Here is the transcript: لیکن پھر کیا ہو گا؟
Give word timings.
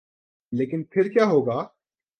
لیکن 0.53 0.83
پھر 0.83 1.09
کیا 1.09 1.25
ہو 1.25 1.45
گا؟ 1.45 1.61